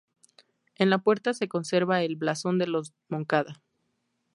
[0.79, 3.61] En la puerta se conserva el blasón de los Moncada.